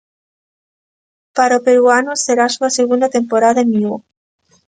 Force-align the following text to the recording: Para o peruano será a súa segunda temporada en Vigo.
Para 1.35 1.59
o 1.59 1.63
peruano 1.67 2.11
será 2.25 2.43
a 2.47 2.53
súa 2.55 2.69
segunda 2.79 3.07
temporada 3.17 3.59
en 3.65 3.69
Vigo. 3.75 3.97